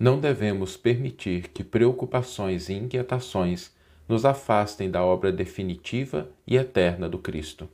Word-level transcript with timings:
Não 0.00 0.18
devemos 0.18 0.78
permitir 0.78 1.48
que 1.48 1.62
preocupações 1.62 2.70
e 2.70 2.72
inquietações 2.72 3.70
nos 4.08 4.24
afastem 4.24 4.90
da 4.90 5.04
obra 5.04 5.30
definitiva 5.30 6.30
e 6.46 6.56
eterna 6.56 7.06
do 7.06 7.18
Cristo. 7.18 7.68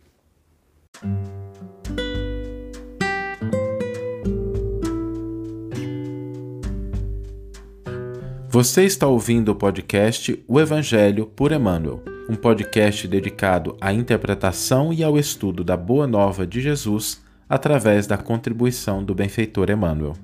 Você 8.49 8.83
está 8.83 9.07
ouvindo 9.07 9.51
o 9.51 9.55
podcast 9.55 10.43
O 10.49 10.59
Evangelho 10.59 11.27
por 11.27 11.53
Emmanuel, 11.53 12.03
um 12.29 12.35
podcast 12.35 13.07
dedicado 13.07 13.77
à 13.81 13.93
interpretação 13.93 14.93
e 14.93 15.05
ao 15.05 15.17
estudo 15.17 15.63
da 15.63 15.77
Boa 15.77 16.09
Nova 16.09 16.45
de 16.45 16.61
Jesus 16.61 17.23
através 17.49 18.09
da 18.09 18.19
contribuição 18.19 19.05
do 19.05 19.15
benfeitor 19.15 19.71
Emmanuel. 19.71 20.15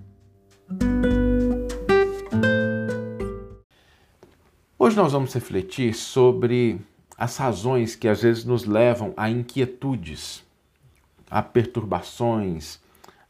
Hoje 4.93 5.01
nós 5.01 5.13
vamos 5.13 5.33
refletir 5.33 5.95
sobre 5.95 6.79
as 7.17 7.39
razões 7.39 7.97
que 7.97 8.07
às 8.07 8.21
vezes 8.21 8.45
nos 8.45 8.67
levam 8.67 9.15
a 9.17 9.31
inquietudes, 9.31 10.45
a 11.31 11.41
perturbações, 11.41 12.79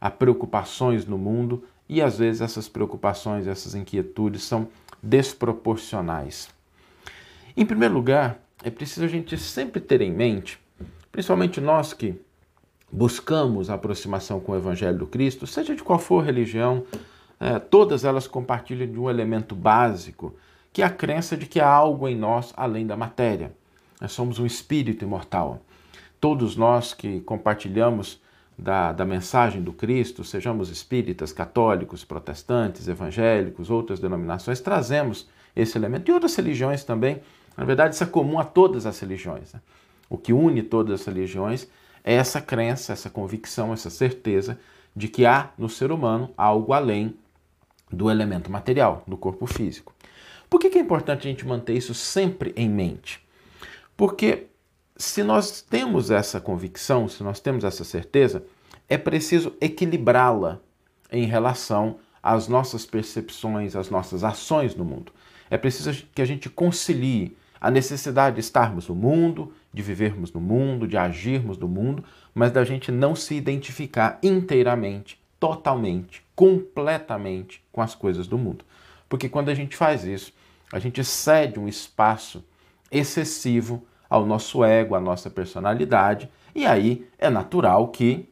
a 0.00 0.10
preocupações 0.10 1.06
no 1.06 1.16
mundo 1.16 1.62
e 1.88 2.02
às 2.02 2.18
vezes 2.18 2.40
essas 2.40 2.68
preocupações, 2.68 3.46
essas 3.46 3.76
inquietudes 3.76 4.42
são 4.42 4.66
desproporcionais. 5.00 6.48
Em 7.56 7.64
primeiro 7.64 7.94
lugar, 7.94 8.40
é 8.64 8.68
preciso 8.68 9.04
a 9.04 9.08
gente 9.08 9.38
sempre 9.38 9.80
ter 9.80 10.00
em 10.00 10.10
mente, 10.10 10.58
principalmente 11.12 11.60
nós 11.60 11.92
que 11.92 12.20
buscamos 12.90 13.70
a 13.70 13.74
aproximação 13.74 14.40
com 14.40 14.50
o 14.50 14.56
Evangelho 14.56 14.98
do 14.98 15.06
Cristo, 15.06 15.46
seja 15.46 15.76
de 15.76 15.82
qual 15.84 16.00
for 16.00 16.24
religião, 16.24 16.82
é, 17.38 17.60
todas 17.60 18.04
elas 18.04 18.26
compartilham 18.26 18.90
de 18.90 18.98
um 18.98 19.08
elemento 19.08 19.54
básico, 19.54 20.34
que 20.72 20.82
é 20.82 20.84
a 20.84 20.90
crença 20.90 21.36
de 21.36 21.46
que 21.46 21.60
há 21.60 21.68
algo 21.68 22.08
em 22.08 22.16
nós 22.16 22.52
além 22.56 22.86
da 22.86 22.96
matéria. 22.96 23.52
Nós 24.00 24.12
somos 24.12 24.38
um 24.38 24.46
espírito 24.46 25.04
imortal. 25.04 25.60
Todos 26.20 26.56
nós 26.56 26.94
que 26.94 27.20
compartilhamos 27.20 28.20
da, 28.58 28.92
da 28.92 29.04
mensagem 29.04 29.62
do 29.62 29.72
Cristo, 29.72 30.24
sejamos 30.24 30.70
espíritas, 30.70 31.32
católicos, 31.32 32.04
protestantes, 32.04 32.88
evangélicos, 32.88 33.70
outras 33.70 33.98
denominações, 33.98 34.60
trazemos 34.60 35.28
esse 35.54 35.76
elemento. 35.76 36.10
E 36.10 36.14
outras 36.14 36.34
religiões 36.36 36.84
também. 36.84 37.20
Na 37.56 37.64
verdade, 37.64 37.94
isso 37.94 38.04
é 38.04 38.06
comum 38.06 38.38
a 38.38 38.44
todas 38.44 38.86
as 38.86 38.98
religiões. 38.98 39.52
Né? 39.52 39.60
O 40.08 40.16
que 40.16 40.32
une 40.32 40.62
todas 40.62 41.00
as 41.00 41.06
religiões 41.06 41.68
é 42.04 42.14
essa 42.14 42.40
crença, 42.40 42.92
essa 42.92 43.10
convicção, 43.10 43.72
essa 43.72 43.90
certeza 43.90 44.58
de 44.94 45.08
que 45.08 45.24
há 45.26 45.50
no 45.56 45.68
ser 45.68 45.90
humano 45.90 46.30
algo 46.36 46.72
além 46.72 47.14
do 47.90 48.10
elemento 48.10 48.50
material, 48.50 49.02
do 49.06 49.16
corpo 49.16 49.46
físico. 49.46 49.94
Por 50.52 50.60
que 50.60 50.76
é 50.76 50.82
importante 50.82 51.26
a 51.26 51.30
gente 51.30 51.46
manter 51.46 51.72
isso 51.72 51.94
sempre 51.94 52.52
em 52.54 52.68
mente? 52.68 53.26
Porque 53.96 54.48
se 54.94 55.22
nós 55.22 55.62
temos 55.62 56.10
essa 56.10 56.42
convicção, 56.42 57.08
se 57.08 57.22
nós 57.22 57.40
temos 57.40 57.64
essa 57.64 57.84
certeza, 57.84 58.44
é 58.86 58.98
preciso 58.98 59.56
equilibrá-la 59.62 60.60
em 61.10 61.24
relação 61.24 61.96
às 62.22 62.48
nossas 62.48 62.84
percepções, 62.84 63.74
às 63.74 63.88
nossas 63.88 64.24
ações 64.24 64.76
no 64.76 64.84
mundo. 64.84 65.10
É 65.48 65.56
preciso 65.56 66.04
que 66.14 66.20
a 66.20 66.26
gente 66.26 66.50
concilie 66.50 67.34
a 67.58 67.70
necessidade 67.70 68.34
de 68.34 68.40
estarmos 68.40 68.88
no 68.88 68.94
mundo, 68.94 69.54
de 69.72 69.80
vivermos 69.80 70.34
no 70.34 70.40
mundo, 70.40 70.86
de 70.86 70.98
agirmos 70.98 71.56
no 71.56 71.66
mundo, 71.66 72.04
mas 72.34 72.52
da 72.52 72.62
gente 72.62 72.92
não 72.92 73.16
se 73.16 73.34
identificar 73.34 74.18
inteiramente, 74.22 75.18
totalmente, 75.40 76.22
completamente 76.36 77.64
com 77.72 77.80
as 77.80 77.94
coisas 77.94 78.26
do 78.26 78.36
mundo. 78.36 78.66
Porque 79.08 79.30
quando 79.30 79.48
a 79.48 79.54
gente 79.54 79.74
faz 79.74 80.04
isso, 80.04 80.32
a 80.72 80.78
gente 80.78 81.04
cede 81.04 81.60
um 81.60 81.68
espaço 81.68 82.42
excessivo 82.90 83.86
ao 84.08 84.26
nosso 84.26 84.64
ego, 84.64 84.94
à 84.94 85.00
nossa 85.00 85.30
personalidade, 85.30 86.30
e 86.54 86.66
aí 86.66 87.06
é 87.18 87.30
natural 87.30 87.88
que 87.88 88.28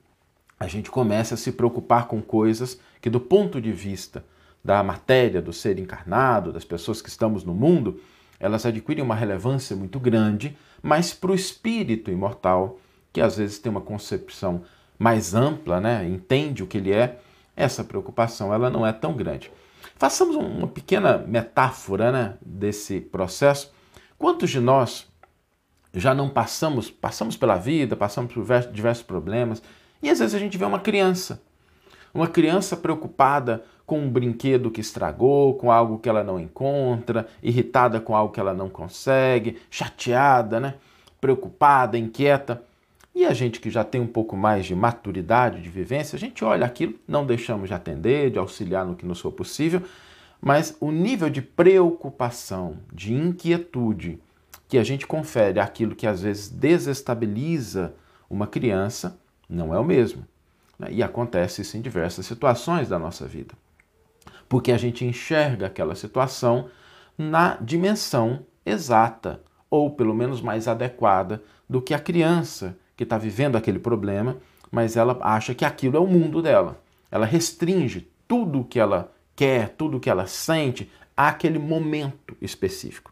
a 0.58 0.66
gente 0.66 0.90
comece 0.90 1.32
a 1.32 1.36
se 1.36 1.52
preocupar 1.52 2.06
com 2.06 2.20
coisas 2.20 2.80
que, 3.00 3.08
do 3.08 3.20
ponto 3.20 3.60
de 3.60 3.72
vista 3.72 4.24
da 4.62 4.82
matéria, 4.82 5.40
do 5.40 5.52
ser 5.52 5.78
encarnado, 5.78 6.52
das 6.52 6.64
pessoas 6.64 7.00
que 7.00 7.08
estamos 7.08 7.44
no 7.44 7.54
mundo, 7.54 8.00
elas 8.38 8.66
adquirem 8.66 9.02
uma 9.02 9.14
relevância 9.14 9.74
muito 9.74 9.98
grande, 9.98 10.56
mas 10.82 11.14
para 11.14 11.30
o 11.30 11.34
espírito 11.34 12.10
imortal, 12.10 12.78
que 13.12 13.20
às 13.20 13.36
vezes 13.36 13.58
tem 13.58 13.70
uma 13.70 13.80
concepção 13.80 14.62
mais 14.98 15.34
ampla, 15.34 15.80
né, 15.80 16.06
entende 16.06 16.62
o 16.62 16.66
que 16.66 16.76
ele 16.76 16.92
é, 16.92 17.18
essa 17.56 17.82
preocupação 17.82 18.52
ela 18.52 18.70
não 18.70 18.86
é 18.86 18.92
tão 18.92 19.14
grande. 19.14 19.50
Façamos 20.00 20.34
uma 20.34 20.66
pequena 20.66 21.18
metáfora 21.18 22.10
né, 22.10 22.34
desse 22.40 23.02
processo. 23.02 23.70
Quantos 24.16 24.48
de 24.48 24.58
nós 24.58 25.06
já 25.92 26.14
não 26.14 26.30
passamos, 26.30 26.90
passamos 26.90 27.36
pela 27.36 27.56
vida, 27.56 27.94
passamos 27.94 28.32
por 28.32 28.42
diversos 28.72 29.04
problemas, 29.04 29.62
e 30.02 30.08
às 30.08 30.18
vezes 30.18 30.34
a 30.34 30.38
gente 30.38 30.56
vê 30.56 30.64
uma 30.64 30.78
criança, 30.78 31.42
uma 32.14 32.26
criança 32.26 32.78
preocupada 32.78 33.62
com 33.84 34.00
um 34.00 34.08
brinquedo 34.08 34.70
que 34.70 34.80
estragou, 34.80 35.56
com 35.56 35.70
algo 35.70 35.98
que 35.98 36.08
ela 36.08 36.24
não 36.24 36.40
encontra, 36.40 37.28
irritada 37.42 38.00
com 38.00 38.16
algo 38.16 38.32
que 38.32 38.40
ela 38.40 38.54
não 38.54 38.70
consegue, 38.70 39.58
chateada, 39.70 40.58
né? 40.58 40.76
preocupada, 41.20 41.98
inquieta. 41.98 42.62
E 43.20 43.26
a 43.26 43.34
gente 43.34 43.60
que 43.60 43.68
já 43.68 43.84
tem 43.84 44.00
um 44.00 44.06
pouco 44.06 44.34
mais 44.34 44.64
de 44.64 44.74
maturidade, 44.74 45.60
de 45.60 45.68
vivência, 45.68 46.16
a 46.16 46.18
gente 46.18 46.42
olha 46.42 46.64
aquilo, 46.64 46.94
não 47.06 47.26
deixamos 47.26 47.68
de 47.68 47.74
atender, 47.74 48.30
de 48.30 48.38
auxiliar 48.38 48.86
no 48.86 48.96
que 48.96 49.04
nos 49.04 49.20
for 49.20 49.30
possível, 49.30 49.82
mas 50.40 50.74
o 50.80 50.90
nível 50.90 51.28
de 51.28 51.42
preocupação, 51.42 52.78
de 52.90 53.12
inquietude, 53.12 54.18
que 54.66 54.78
a 54.78 54.82
gente 54.82 55.06
confere 55.06 55.60
aquilo 55.60 55.94
que 55.94 56.06
às 56.06 56.22
vezes 56.22 56.48
desestabiliza 56.48 57.92
uma 58.30 58.46
criança 58.46 59.20
não 59.46 59.74
é 59.74 59.78
o 59.78 59.84
mesmo. 59.84 60.26
Né? 60.78 60.88
E 60.90 61.02
acontece 61.02 61.60
isso 61.60 61.76
em 61.76 61.82
diversas 61.82 62.24
situações 62.24 62.88
da 62.88 62.98
nossa 62.98 63.26
vida. 63.26 63.52
Porque 64.48 64.72
a 64.72 64.78
gente 64.78 65.04
enxerga 65.04 65.66
aquela 65.66 65.94
situação 65.94 66.70
na 67.18 67.58
dimensão 67.60 68.46
exata, 68.64 69.42
ou 69.68 69.90
pelo 69.90 70.14
menos 70.14 70.40
mais 70.40 70.66
adequada, 70.66 71.42
do 71.68 71.82
que 71.82 71.92
a 71.92 71.98
criança 71.98 72.78
que 73.00 73.04
está 73.04 73.16
vivendo 73.16 73.56
aquele 73.56 73.78
problema, 73.78 74.36
mas 74.70 74.94
ela 74.94 75.16
acha 75.22 75.54
que 75.54 75.64
aquilo 75.64 75.96
é 75.96 76.00
o 76.00 76.06
mundo 76.06 76.42
dela. 76.42 76.78
Ela 77.10 77.24
restringe 77.24 78.06
tudo 78.28 78.60
o 78.60 78.64
que 78.64 78.78
ela 78.78 79.10
quer, 79.34 79.70
tudo 79.70 79.96
o 79.96 80.00
que 80.00 80.10
ela 80.10 80.26
sente 80.26 80.92
àquele 81.16 81.58
momento 81.58 82.36
específico. 82.42 83.10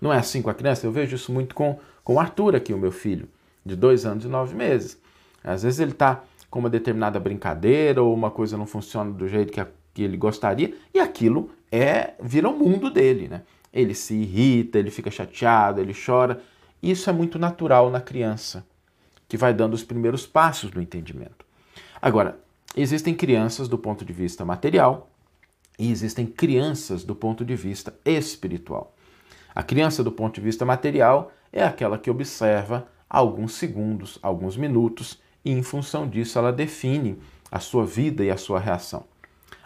Não 0.00 0.12
é 0.12 0.18
assim 0.18 0.40
com 0.40 0.50
a 0.50 0.54
criança? 0.54 0.86
Eu 0.86 0.92
vejo 0.92 1.16
isso 1.16 1.32
muito 1.32 1.52
com, 1.52 1.80
com 2.04 2.14
o 2.14 2.20
Arthur 2.20 2.54
aqui, 2.54 2.72
o 2.72 2.78
meu 2.78 2.92
filho, 2.92 3.28
de 3.66 3.74
dois 3.74 4.06
anos 4.06 4.24
e 4.24 4.28
nove 4.28 4.54
meses. 4.54 4.96
Às 5.42 5.64
vezes 5.64 5.80
ele 5.80 5.90
está 5.90 6.22
com 6.48 6.60
uma 6.60 6.70
determinada 6.70 7.18
brincadeira 7.18 8.00
ou 8.00 8.14
uma 8.14 8.30
coisa 8.30 8.56
não 8.56 8.66
funciona 8.66 9.10
do 9.10 9.26
jeito 9.26 9.52
que, 9.52 9.60
a, 9.60 9.66
que 9.92 10.04
ele 10.04 10.16
gostaria 10.16 10.72
e 10.94 11.00
aquilo 11.00 11.50
é 11.72 12.14
vira 12.22 12.48
o 12.48 12.56
mundo 12.56 12.88
dele, 12.88 13.26
né? 13.26 13.42
Ele 13.72 13.96
se 13.96 14.14
irrita, 14.14 14.78
ele 14.78 14.92
fica 14.92 15.10
chateado, 15.10 15.80
ele 15.80 15.92
chora. 15.92 16.40
Isso 16.80 17.10
é 17.10 17.12
muito 17.12 17.36
natural 17.36 17.90
na 17.90 18.00
criança, 18.00 18.64
que 19.34 19.38
vai 19.38 19.52
dando 19.52 19.74
os 19.74 19.82
primeiros 19.82 20.24
passos 20.24 20.70
no 20.70 20.80
entendimento. 20.80 21.44
Agora, 22.00 22.38
existem 22.76 23.12
crianças 23.12 23.66
do 23.66 23.76
ponto 23.76 24.04
de 24.04 24.12
vista 24.12 24.44
material 24.44 25.10
e 25.76 25.90
existem 25.90 26.24
crianças 26.24 27.02
do 27.02 27.16
ponto 27.16 27.44
de 27.44 27.56
vista 27.56 27.92
espiritual. 28.04 28.94
A 29.52 29.60
criança, 29.60 30.04
do 30.04 30.12
ponto 30.12 30.36
de 30.36 30.40
vista 30.40 30.64
material, 30.64 31.32
é 31.52 31.64
aquela 31.64 31.98
que 31.98 32.08
observa 32.08 32.86
alguns 33.10 33.54
segundos, 33.54 34.20
alguns 34.22 34.56
minutos, 34.56 35.20
e 35.44 35.50
em 35.50 35.64
função 35.64 36.08
disso 36.08 36.38
ela 36.38 36.52
define 36.52 37.18
a 37.50 37.58
sua 37.58 37.84
vida 37.84 38.22
e 38.24 38.30
a 38.30 38.36
sua 38.36 38.60
reação. 38.60 39.02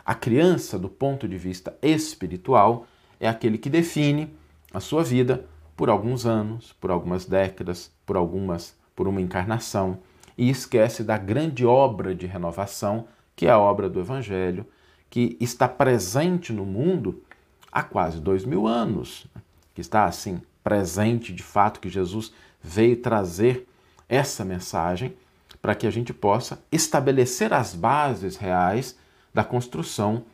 A 0.03 0.15
criança, 0.15 0.79
do 0.79 0.89
ponto 0.89 1.29
de 1.29 1.37
vista 1.37 1.77
espiritual, 1.83 2.87
é 3.21 3.29
aquele 3.29 3.59
que 3.59 3.69
define 3.69 4.35
a 4.73 4.81
sua 4.81 5.05
vida 5.05 5.45
por 5.77 5.91
alguns 5.91 6.25
anos, 6.25 6.73
por 6.81 6.91
algumas 6.91 7.27
décadas, 7.27 7.93
por 8.07 8.17
algumas, 8.17 8.75
por 8.99 9.07
uma 9.07 9.21
encarnação, 9.21 10.01
e 10.37 10.51
esquece 10.51 11.05
da 11.05 11.17
grande 11.17 11.65
obra 11.65 12.13
de 12.13 12.27
renovação, 12.27 13.07
que 13.37 13.47
é 13.47 13.51
a 13.51 13.57
obra 13.57 13.89
do 13.89 14.01
Evangelho, 14.01 14.67
que 15.09 15.37
está 15.41 15.69
presente 15.69 16.53
no 16.53 16.67
mundo 16.67 17.23
há 17.71 17.85
quase 17.85 18.21
dois 18.21 18.45
mil 18.45 18.67
anos 18.67 19.29
que 19.73 19.81
está 19.81 20.05
assim 20.07 20.43
presente 20.65 21.33
de 21.33 21.45
fato, 21.45 21.79
que 21.79 21.89
Jesus 21.89 22.33
veio 22.61 22.97
trazer 22.97 23.69
essa 24.09 24.45
mensagem 24.45 25.15
para 25.63 25.77
que 25.77 25.87
a 25.87 25.91
gente 25.93 26.13
possa 26.13 26.61
estabelecer 26.73 27.53
as 27.53 27.77
bases 27.77 28.37
reais 28.37 28.99
da 29.33 29.45
construção 29.45 30.25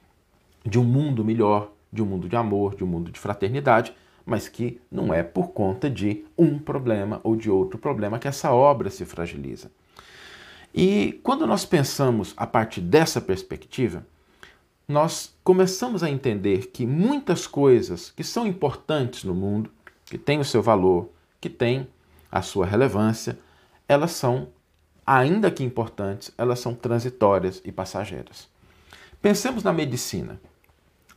de 0.65 0.79
um 0.79 0.85
mundo 0.85 1.23
melhor, 1.23 1.71
de 1.93 2.03
um 2.03 2.07
mundo 2.07 2.31
de 2.31 2.37
amor, 2.37 2.75
de 2.75 2.83
um 2.83 2.87
mundo 2.87 3.13
de 3.13 3.21
fraternidade, 3.21 3.95
mas 4.25 4.49
que 4.49 4.81
não 4.91 5.13
é 5.13 5.23
por 5.23 5.49
conta 5.49 5.91
de 5.91 6.25
um 6.37 6.59
problema 6.59 7.21
ou 7.23 7.37
de 7.37 7.51
outro 7.51 7.79
problema 7.79 8.19
que 8.19 8.29
essa 8.29 8.53
obra 8.53 8.91
se 8.91 9.05
fragiliza. 9.05 9.71
E 10.75 11.21
quando 11.23 11.47
nós 11.47 11.65
pensamos 11.65 12.35
a 12.37 12.47
partir 12.47 12.81
dessa 12.81 13.21
perspectiva, 13.21 14.05
nós 14.89 15.35
começamos 15.43 16.03
a 16.03 16.11
entender 16.11 16.69
que 16.69 16.87
muitas 16.87 17.47
coisas 17.47 18.11
que 18.11 18.25
são 18.25 18.47
importantes 18.47 19.25
no 19.25 19.35
mundo, 19.35 19.71
que 20.05 20.19
têm 20.19 20.41
o 20.41 20.45
seu 20.45 20.63
valor, 20.63 21.11
que 21.41 21.49
têm 21.49 21.87
a 22.31 22.43
sua 22.43 22.67
relevância, 22.67 23.39
elas 23.89 24.11
são, 24.11 24.49
ainda 25.07 25.51
que 25.51 25.63
importantes, 25.63 26.33
elas 26.37 26.59
são 26.59 26.75
transitórias 26.75 27.63
e 27.65 27.71
passageiras. 27.71 28.49
Pensemos 29.23 29.63
na 29.63 29.73
medicina. 29.73 30.41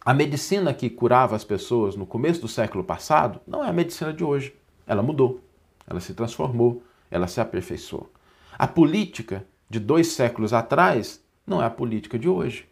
A 0.07 0.13
medicina 0.13 0.73
que 0.73 0.89
curava 0.89 1.35
as 1.35 1.43
pessoas 1.43 1.97
no 1.97 2.05
começo 2.05 2.39
do 2.39 2.47
século 2.47 2.81
passado 2.81 3.41
não 3.45 3.61
é 3.61 3.67
a 3.67 3.73
medicina 3.73 4.13
de 4.13 4.23
hoje. 4.23 4.55
Ela 4.87 5.03
mudou, 5.03 5.41
ela 5.85 5.99
se 5.99 6.13
transformou, 6.13 6.81
ela 7.11 7.27
se 7.27 7.41
aperfeiçoou. 7.41 8.09
A 8.57 8.65
política 8.65 9.45
de 9.69 9.81
dois 9.81 10.07
séculos 10.13 10.53
atrás 10.53 11.21
não 11.45 11.61
é 11.61 11.65
a 11.65 11.69
política 11.69 12.17
de 12.17 12.29
hoje. 12.29 12.69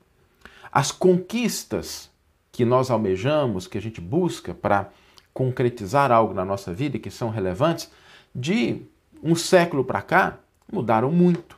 As 0.72 0.94
conquistas 0.94 2.10
que 2.54 2.64
nós 2.64 2.90
almejamos, 2.90 3.68
que 3.68 3.78
a 3.78 3.82
gente 3.82 4.00
busca 4.00 4.54
para 4.54 4.90
concretizar 5.34 6.14
algo 6.14 6.34
na 6.34 6.46
nossa 6.46 6.74
vida 6.74 6.96
e 6.96 7.02
que 7.02 7.12
são 7.12 7.30
relevantes, 7.30 7.92
de 8.34 8.84
um 9.22 9.36
século 9.36 9.84
para 9.84 10.02
cá, 10.02 10.40
mudaram 10.72 11.12
muito. 11.12 11.58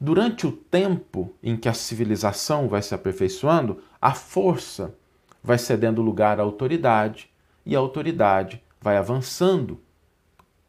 Durante 0.00 0.46
o 0.46 0.50
tempo 0.50 1.34
em 1.42 1.58
que 1.58 1.68
a 1.68 1.74
civilização 1.74 2.68
vai 2.68 2.80
se 2.80 2.94
aperfeiçoando, 2.94 3.82
a 4.02 4.14
força 4.14 4.96
vai 5.40 5.56
cedendo 5.56 6.02
lugar 6.02 6.40
à 6.40 6.42
autoridade 6.42 7.30
e 7.64 7.76
a 7.76 7.78
autoridade 7.78 8.60
vai 8.80 8.96
avançando, 8.96 9.80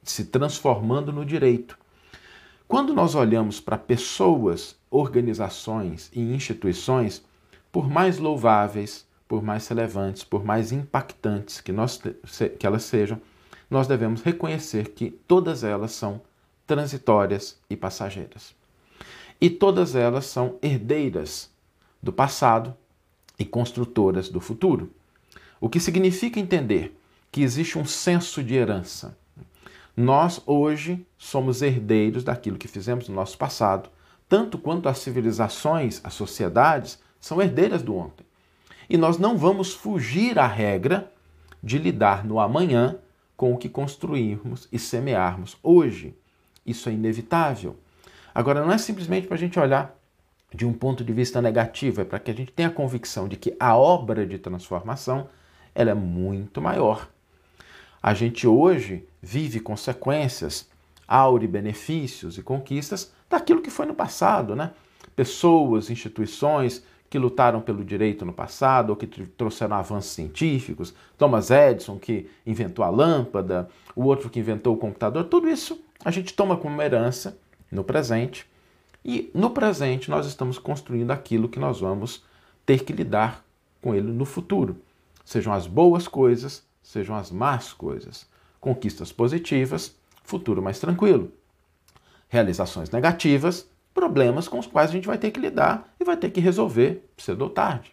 se 0.04 0.26
transformando 0.26 1.12
no 1.12 1.26
direito. 1.26 1.76
Quando 2.68 2.94
nós 2.94 3.16
olhamos 3.16 3.60
para 3.60 3.76
pessoas, 3.76 4.76
organizações 4.92 6.12
e 6.14 6.22
instituições, 6.22 7.26
por 7.72 7.90
mais 7.90 8.20
louváveis, 8.20 9.08
por 9.28 9.42
mais 9.42 9.68
relevantes, 9.68 10.24
por 10.24 10.46
mais 10.46 10.72
impactantes 10.72 11.60
que, 11.60 11.72
nós, 11.72 12.00
que 12.60 12.68
elas 12.68 12.84
sejam, 12.84 13.20
nós 13.68 13.88
devemos 13.88 14.22
reconhecer 14.22 14.90
que 14.90 15.10
todas 15.10 15.64
elas 15.64 15.92
são 15.92 16.22
transitórias 16.68 17.60
e 17.68 17.76
passageiras. 17.76 18.56
E 19.42 19.50
todas 19.50 19.96
elas 19.96 20.28
são 20.28 20.60
herdeiras 20.62 21.52
do 22.02 22.14
passado 22.14 22.78
e 23.38 23.46
construtoras 23.46 24.30
do 24.30 24.40
futuro. 24.40 24.92
O 25.60 25.70
que 25.70 25.80
significa 25.80 26.40
entender 26.40 26.98
que 27.34 27.42
existe 27.42 27.80
um 27.80 27.86
senso 27.86 28.44
de 28.44 28.54
herança. 28.54 29.18
Nós 29.98 30.40
hoje 30.46 31.04
somos 31.18 31.64
herdeiros 31.64 32.24
daquilo 32.24 32.60
que 32.60 32.68
fizemos 32.68 33.10
no 33.10 33.16
nosso 33.16 33.40
passado, 33.40 33.90
tanto 34.30 34.58
quanto 34.60 34.88
as 34.88 35.00
civilizações, 35.00 36.00
as 36.04 36.14
sociedades 36.14 37.02
são 37.20 37.42
herdeiras 37.42 37.82
do 37.82 37.96
ontem. 37.96 38.24
E 38.88 38.98
nós 38.98 39.18
não 39.18 39.36
vamos 39.36 39.74
fugir 39.74 40.38
à 40.38 40.46
regra 40.46 41.12
de 41.62 41.80
lidar 41.80 42.24
no 42.24 42.40
amanhã 42.40 43.00
com 43.36 43.52
o 43.52 43.58
que 43.58 43.68
construirmos 43.68 44.68
e 44.72 44.78
semearmos 44.78 45.58
hoje. 45.64 46.16
Isso 46.64 46.88
é 46.88 46.92
inevitável. 46.92 47.76
Agora, 48.34 48.64
não 48.64 48.72
é 48.72 48.78
simplesmente 48.78 49.26
para 49.26 49.36
a 49.36 49.40
gente 49.40 49.60
olhar 49.60 49.98
de 50.54 50.66
um 50.66 50.74
ponto 50.74 51.04
de 51.04 51.12
vista 51.12 51.42
negativo, 51.42 52.02
é 52.02 52.06
para 52.06 52.20
que 52.20 52.30
a 52.30 52.34
gente 52.34 52.52
tenha 52.52 52.70
a 52.70 52.72
convicção 52.72 53.28
de 53.28 53.36
que 53.36 53.56
a 53.60 53.76
obra 53.76 54.26
de 54.26 54.38
transformação 54.38 55.28
ela 55.74 55.92
é 55.92 55.96
muito 55.96 56.62
maior. 56.62 57.10
A 58.02 58.14
gente 58.14 58.46
hoje 58.46 59.08
vive 59.22 59.60
consequências, 59.60 60.70
aure 61.08 61.48
benefícios 61.48 62.38
e 62.38 62.44
conquistas 62.44 63.12
daquilo 63.30 63.62
que 63.62 63.72
foi 63.72 63.86
no 63.86 63.96
passado, 63.96 64.56
né? 64.56 64.72
Pessoas, 65.16 65.90
instituições 65.90 66.84
que 67.10 67.18
lutaram 67.18 67.62
pelo 67.62 67.84
direito 67.84 68.26
no 68.26 68.34
passado 68.34 68.90
ou 68.90 68.96
que 68.96 69.08
trouxeram 69.08 69.76
avanços 69.76 70.12
científicos, 70.12 70.94
Thomas 71.18 71.50
Edison 71.52 71.98
que 71.98 72.30
inventou 72.46 72.84
a 72.84 72.90
lâmpada, 72.90 73.70
o 73.96 74.04
outro 74.06 74.30
que 74.30 74.40
inventou 74.40 74.74
o 74.74 74.78
computador, 74.78 75.24
tudo 75.26 75.48
isso 75.48 75.80
a 76.04 76.12
gente 76.12 76.34
toma 76.34 76.58
como 76.58 76.82
herança 76.82 77.38
no 77.72 77.84
presente 77.84 78.48
e 79.04 79.30
no 79.34 79.50
presente 79.50 80.10
nós 80.10 80.26
estamos 80.26 80.58
construindo 80.58 81.12
aquilo 81.12 81.50
que 81.50 81.60
nós 81.60 81.80
vamos 81.80 82.24
ter 82.66 82.84
que 82.84 82.94
lidar 82.94 83.44
com 83.82 83.94
ele 83.94 84.12
no 84.12 84.26
futuro. 84.26 84.78
Sejam 85.26 85.54
as 85.54 85.68
boas 85.68 86.08
coisas, 86.08 86.64
sejam 86.82 87.16
as 87.16 87.30
más 87.32 87.74
coisas. 87.74 88.28
Conquistas 88.60 89.12
positivas, 89.12 89.96
futuro 90.24 90.62
mais 90.62 90.80
tranquilo. 90.80 91.32
Realizações 92.30 92.90
negativas, 92.90 93.68
problemas 93.94 94.48
com 94.48 94.58
os 94.58 94.68
quais 94.68 94.90
a 94.90 94.94
gente 94.94 95.08
vai 95.08 95.18
ter 95.18 95.32
que 95.32 95.40
lidar 95.40 95.94
e 96.00 96.04
vai 96.04 96.18
ter 96.18 96.32
que 96.32 96.40
resolver 96.40 97.08
cedo 97.18 97.44
ou 97.44 97.50
tarde. 97.50 97.92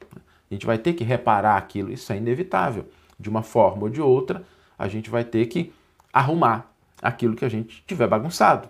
A 0.50 0.54
gente 0.54 0.66
vai 0.66 0.78
ter 0.78 0.94
que 0.94 1.04
reparar 1.04 1.56
aquilo, 1.56 1.92
isso 1.92 2.12
é 2.12 2.16
inevitável. 2.16 2.86
De 3.18 3.28
uma 3.28 3.42
forma 3.42 3.82
ou 3.82 3.90
de 3.90 4.00
outra, 4.00 4.44
a 4.78 4.88
gente 4.88 5.10
vai 5.10 5.24
ter 5.24 5.46
que 5.46 5.72
arrumar 6.12 6.72
aquilo 7.02 7.36
que 7.36 7.44
a 7.44 7.48
gente 7.48 7.84
tiver 7.86 8.06
bagunçado. 8.06 8.68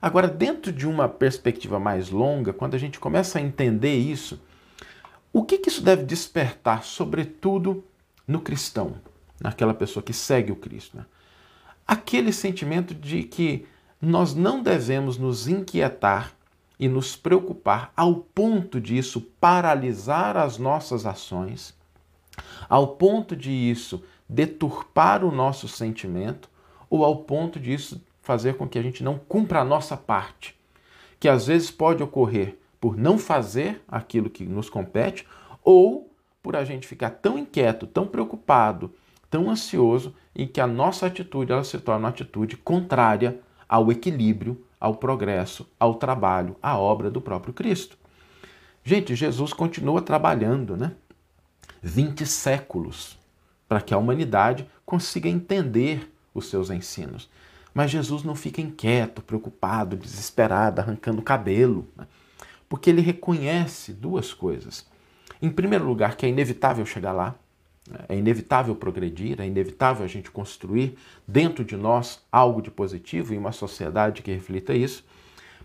Agora, 0.00 0.26
dentro 0.28 0.72
de 0.72 0.86
uma 0.86 1.08
perspectiva 1.08 1.78
mais 1.78 2.08
longa, 2.08 2.52
quando 2.52 2.74
a 2.74 2.78
gente 2.78 2.98
começa 2.98 3.38
a 3.38 3.42
entender 3.42 3.96
isso, 3.96 4.40
o 5.32 5.44
que, 5.44 5.58
que 5.58 5.68
isso 5.68 5.82
deve 5.82 6.04
despertar, 6.04 6.84
sobretudo 6.84 7.84
no 8.26 8.40
cristão, 8.40 8.94
naquela 9.40 9.74
pessoa 9.74 10.02
que 10.02 10.12
segue 10.12 10.50
o 10.50 10.56
Cristo? 10.56 10.96
Né? 10.96 11.04
Aquele 11.86 12.32
sentimento 12.32 12.94
de 12.94 13.24
que 13.24 13.66
nós 14.00 14.34
não 14.34 14.62
devemos 14.62 15.18
nos 15.18 15.46
inquietar 15.46 16.32
e 16.78 16.88
nos 16.88 17.14
preocupar 17.14 17.92
ao 17.94 18.14
ponto 18.14 18.80
de 18.80 18.96
isso 18.96 19.20
paralisar 19.38 20.34
as 20.36 20.56
nossas 20.56 21.04
ações, 21.04 21.74
ao 22.68 22.96
ponto 22.96 23.36
de 23.36 23.50
isso 23.50 24.02
deturpar 24.26 25.22
o 25.22 25.30
nosso 25.30 25.68
sentimento, 25.68 26.48
ou 26.88 27.04
ao 27.04 27.16
ponto 27.16 27.60
disso 27.60 28.00
fazer 28.30 28.54
com 28.54 28.68
que 28.68 28.78
a 28.78 28.82
gente 28.82 29.02
não 29.02 29.18
cumpra 29.18 29.58
a 29.58 29.64
nossa 29.64 29.96
parte, 29.96 30.54
que 31.18 31.28
às 31.28 31.48
vezes 31.48 31.68
pode 31.68 32.00
ocorrer 32.00 32.56
por 32.80 32.96
não 32.96 33.18
fazer 33.18 33.82
aquilo 33.88 34.30
que 34.30 34.44
nos 34.44 34.70
compete 34.70 35.26
ou 35.64 36.14
por 36.40 36.54
a 36.54 36.64
gente 36.64 36.86
ficar 36.86 37.10
tão 37.10 37.36
inquieto, 37.36 37.88
tão 37.88 38.06
preocupado, 38.06 38.94
tão 39.28 39.50
ansioso 39.50 40.14
em 40.32 40.46
que 40.46 40.60
a 40.60 40.66
nossa 40.68 41.06
atitude 41.06 41.50
ela 41.50 41.64
se 41.64 41.76
torna 41.80 42.04
uma 42.04 42.08
atitude 42.10 42.56
contrária 42.56 43.40
ao 43.68 43.90
equilíbrio, 43.90 44.64
ao 44.78 44.94
progresso, 44.94 45.68
ao 45.76 45.96
trabalho, 45.96 46.54
à 46.62 46.78
obra 46.78 47.10
do 47.10 47.20
próprio 47.20 47.52
Cristo. 47.52 47.98
Gente, 48.84 49.16
Jesus 49.16 49.52
continua 49.52 50.02
trabalhando, 50.02 50.76
né? 50.76 50.92
20 51.82 52.24
séculos 52.24 53.18
para 53.68 53.80
que 53.80 53.92
a 53.92 53.98
humanidade 53.98 54.70
consiga 54.86 55.28
entender 55.28 56.08
os 56.32 56.48
seus 56.48 56.70
ensinos. 56.70 57.28
Mas 57.72 57.90
Jesus 57.90 58.22
não 58.22 58.34
fica 58.34 58.60
inquieto, 58.60 59.22
preocupado, 59.22 59.96
desesperado, 59.96 60.80
arrancando 60.80 61.20
o 61.20 61.24
cabelo, 61.24 61.88
né? 61.96 62.06
porque 62.68 62.90
ele 62.90 63.00
reconhece 63.00 63.92
duas 63.92 64.34
coisas. 64.34 64.86
Em 65.40 65.50
primeiro 65.50 65.84
lugar, 65.84 66.16
que 66.16 66.26
é 66.26 66.28
inevitável 66.28 66.84
chegar 66.84 67.12
lá, 67.12 67.34
né? 67.88 67.98
é 68.08 68.16
inevitável 68.16 68.74
progredir, 68.74 69.40
é 69.40 69.46
inevitável 69.46 70.04
a 70.04 70.08
gente 70.08 70.30
construir 70.30 70.96
dentro 71.26 71.64
de 71.64 71.76
nós 71.76 72.22
algo 72.30 72.60
de 72.60 72.70
positivo 72.70 73.32
e 73.32 73.38
uma 73.38 73.52
sociedade 73.52 74.22
que 74.22 74.32
reflita 74.32 74.74
isso, 74.74 75.04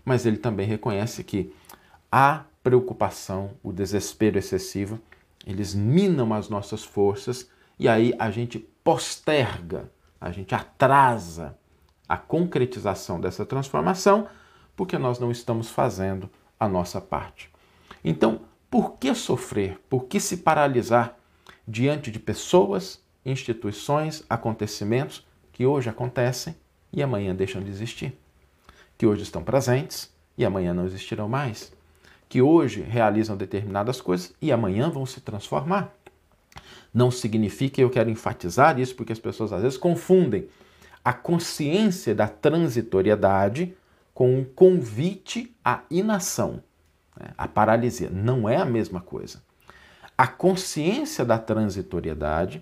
mas 0.04 0.24
ele 0.24 0.36
também 0.36 0.66
reconhece 0.66 1.24
que 1.24 1.52
a 2.10 2.44
preocupação, 2.62 3.50
o 3.62 3.72
desespero 3.72 4.38
excessivo, 4.38 5.00
eles 5.46 5.74
minam 5.74 6.32
as 6.32 6.48
nossas 6.48 6.84
forças 6.84 7.48
e 7.78 7.88
aí 7.88 8.14
a 8.18 8.30
gente 8.30 8.58
posterga, 8.82 9.90
a 10.20 10.30
gente 10.30 10.54
atrasa 10.54 11.56
a 12.08 12.16
concretização 12.16 13.20
dessa 13.20 13.44
transformação 13.44 14.28
porque 14.76 14.98
nós 14.98 15.18
não 15.18 15.30
estamos 15.30 15.70
fazendo 15.70 16.28
a 16.60 16.68
nossa 16.68 17.00
parte. 17.00 17.50
Então, 18.04 18.40
por 18.70 18.98
que 18.98 19.14
sofrer? 19.14 19.80
Por 19.88 20.04
que 20.04 20.20
se 20.20 20.38
paralisar 20.38 21.16
diante 21.66 22.10
de 22.10 22.18
pessoas, 22.18 23.00
instituições, 23.24 24.24
acontecimentos 24.28 25.26
que 25.52 25.64
hoje 25.64 25.88
acontecem 25.88 26.54
e 26.92 27.02
amanhã 27.02 27.34
deixam 27.34 27.62
de 27.62 27.70
existir? 27.70 28.16
Que 28.98 29.06
hoje 29.06 29.22
estão 29.22 29.42
presentes 29.42 30.12
e 30.36 30.44
amanhã 30.44 30.74
não 30.74 30.84
existirão 30.84 31.28
mais? 31.28 31.72
Que 32.28 32.42
hoje 32.42 32.82
realizam 32.82 33.36
determinadas 33.36 34.00
coisas 34.00 34.34
e 34.40 34.52
amanhã 34.52 34.90
vão 34.90 35.06
se 35.06 35.20
transformar? 35.20 35.94
Não 36.92 37.10
significa, 37.10 37.80
eu 37.80 37.90
quero 37.90 38.10
enfatizar 38.10 38.78
isso 38.78 38.94
porque 38.94 39.12
as 39.12 39.18
pessoas 39.18 39.52
às 39.52 39.62
vezes 39.62 39.78
confundem 39.78 40.48
a 41.06 41.12
consciência 41.12 42.12
da 42.16 42.26
transitoriedade 42.26 43.76
com 44.12 44.40
um 44.40 44.44
convite 44.44 45.54
à 45.64 45.82
inação, 45.88 46.60
né? 47.16 47.28
a 47.38 47.46
paralisia. 47.46 48.10
Não 48.10 48.48
é 48.48 48.56
a 48.56 48.64
mesma 48.64 49.00
coisa. 49.00 49.40
A 50.18 50.26
consciência 50.26 51.24
da 51.24 51.38
transitoriedade 51.38 52.60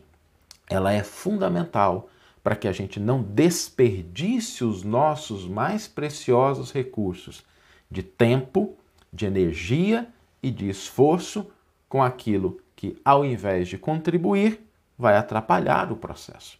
ela 0.68 0.92
é 0.92 1.02
fundamental 1.02 2.10
para 2.42 2.54
que 2.54 2.68
a 2.68 2.72
gente 2.72 3.00
não 3.00 3.22
desperdice 3.22 4.62
os 4.62 4.82
nossos 4.82 5.48
mais 5.48 5.88
preciosos 5.88 6.70
recursos 6.70 7.42
de 7.90 8.02
tempo, 8.02 8.76
de 9.10 9.24
energia 9.24 10.06
e 10.42 10.50
de 10.50 10.68
esforço 10.68 11.50
com 11.88 12.02
aquilo 12.02 12.60
que, 12.76 12.94
ao 13.02 13.24
invés 13.24 13.68
de 13.68 13.78
contribuir, 13.78 14.60
vai 14.98 15.16
atrapalhar 15.16 15.90
o 15.90 15.96
processo. 15.96 16.58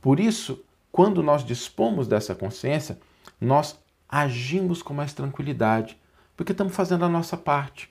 Por 0.00 0.18
isso, 0.18 0.64
quando 0.90 1.22
nós 1.22 1.44
dispomos 1.44 2.08
dessa 2.08 2.34
consciência, 2.34 2.98
nós 3.40 3.78
agimos 4.08 4.82
com 4.82 4.94
mais 4.94 5.12
tranquilidade, 5.12 5.98
porque 6.36 6.52
estamos 6.52 6.74
fazendo 6.74 7.04
a 7.04 7.08
nossa 7.08 7.36
parte. 7.36 7.90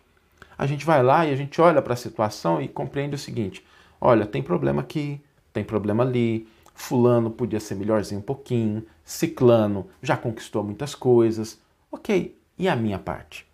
A 0.57 0.65
gente 0.65 0.85
vai 0.85 1.03
lá 1.03 1.25
e 1.25 1.31
a 1.31 1.35
gente 1.35 1.61
olha 1.61 1.81
para 1.81 1.93
a 1.93 1.97
situação 1.97 2.61
e 2.61 2.67
compreende 2.67 3.15
o 3.15 3.19
seguinte: 3.19 3.63
olha, 4.01 4.25
tem 4.25 4.41
problema 4.41 4.81
aqui, 4.81 5.21
tem 5.53 5.63
problema 5.63 6.03
ali, 6.03 6.47
Fulano 6.73 7.29
podia 7.29 7.59
ser 7.59 7.75
melhorzinho 7.75 8.19
um 8.19 8.23
pouquinho, 8.23 8.85
Ciclano 9.03 9.89
já 10.01 10.17
conquistou 10.17 10.63
muitas 10.63 10.95
coisas. 10.95 11.59
Ok, 11.91 12.37
e 12.57 12.67
a 12.67 12.75
minha 12.75 12.99
parte? 12.99 13.47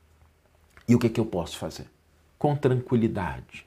E 0.87 0.95
o 0.95 0.99
que, 0.99 1.09
que 1.09 1.19
eu 1.19 1.25
posso 1.25 1.57
fazer? 1.57 1.87
Com 2.37 2.55
tranquilidade. 2.55 3.65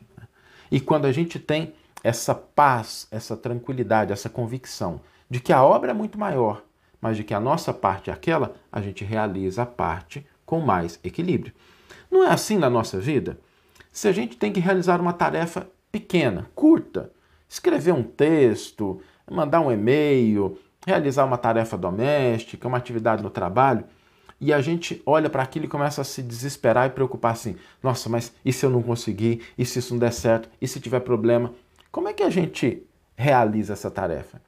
E 0.70 0.80
quando 0.80 1.06
a 1.06 1.12
gente 1.12 1.38
tem 1.38 1.74
essa 2.02 2.34
paz, 2.34 3.06
essa 3.10 3.36
tranquilidade, 3.36 4.12
essa 4.12 4.28
convicção 4.28 5.00
de 5.28 5.40
que 5.40 5.52
a 5.52 5.62
obra 5.62 5.90
é 5.90 5.94
muito 5.94 6.18
maior, 6.18 6.62
mas 7.00 7.16
de 7.16 7.24
que 7.24 7.34
a 7.34 7.40
nossa 7.40 7.72
parte 7.72 8.10
é 8.10 8.12
aquela, 8.12 8.54
a 8.70 8.80
gente 8.80 9.04
realiza 9.04 9.62
a 9.62 9.66
parte 9.66 10.26
com 10.44 10.60
mais 10.60 10.98
equilíbrio. 11.02 11.52
Não 12.10 12.24
é 12.24 12.30
assim 12.30 12.56
na 12.56 12.70
nossa 12.70 12.98
vida? 12.98 13.38
Se 13.92 14.08
a 14.08 14.12
gente 14.12 14.36
tem 14.36 14.52
que 14.52 14.60
realizar 14.60 15.00
uma 15.00 15.12
tarefa 15.12 15.68
pequena, 15.90 16.48
curta, 16.54 17.10
escrever 17.48 17.92
um 17.92 18.02
texto, 18.02 19.00
mandar 19.30 19.60
um 19.60 19.72
e-mail, 19.72 20.58
realizar 20.86 21.24
uma 21.24 21.38
tarefa 21.38 21.76
doméstica, 21.76 22.68
uma 22.68 22.78
atividade 22.78 23.22
no 23.22 23.30
trabalho, 23.30 23.84
e 24.40 24.52
a 24.52 24.60
gente 24.60 25.02
olha 25.06 25.30
para 25.30 25.42
aquilo 25.42 25.64
e 25.64 25.68
começa 25.68 26.02
a 26.02 26.04
se 26.04 26.22
desesperar 26.22 26.86
e 26.86 26.90
preocupar 26.90 27.32
assim: 27.32 27.56
nossa, 27.82 28.08
mas 28.08 28.32
e 28.44 28.52
se 28.52 28.64
eu 28.66 28.70
não 28.70 28.82
conseguir? 28.82 29.42
E 29.56 29.64
se 29.64 29.78
isso 29.78 29.94
não 29.94 29.98
der 29.98 30.12
certo? 30.12 30.48
E 30.60 30.68
se 30.68 30.78
tiver 30.78 31.00
problema? 31.00 31.54
Como 31.90 32.08
é 32.08 32.12
que 32.12 32.22
a 32.22 32.30
gente 32.30 32.86
realiza 33.16 33.72
essa 33.72 33.90
tarefa? 33.90 34.40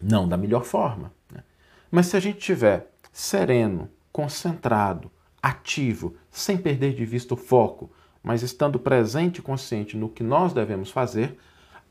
Não 0.00 0.28
da 0.28 0.36
melhor 0.36 0.64
forma. 0.64 1.12
Né? 1.32 1.42
Mas 1.90 2.06
se 2.06 2.16
a 2.16 2.20
gente 2.20 2.38
estiver 2.38 2.90
sereno, 3.12 3.88
concentrado, 4.12 5.10
ativo, 5.42 6.14
sem 6.30 6.56
perder 6.56 6.94
de 6.94 7.04
vista 7.04 7.34
o 7.34 7.36
foco, 7.36 7.90
mas 8.22 8.42
estando 8.42 8.78
presente 8.78 9.38
e 9.38 9.42
consciente 9.42 9.96
no 9.96 10.08
que 10.08 10.22
nós 10.22 10.52
devemos 10.52 10.90
fazer, 10.90 11.38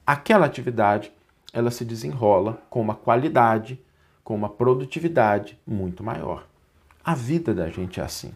aquela 0.06 0.46
atividade 0.46 1.12
ela 1.52 1.72
se 1.72 1.84
desenrola 1.84 2.62
com 2.70 2.80
uma 2.82 2.96
qualidade, 2.96 3.80
com 4.24 4.36
uma 4.36 4.50
produtividade 4.50 5.60
muito 5.66 6.04
maior. 6.04 6.46
A 7.04 7.16
vida 7.16 7.54
da 7.54 7.70
gente 7.70 8.00
é 8.00 8.04
assim. 8.04 8.34